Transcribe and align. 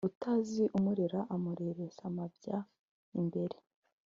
Utazi 0.09 0.63
umurera 0.77 1.19
amureresa 1.35 2.01
amabya 2.09 2.57
imbere. 3.19 3.57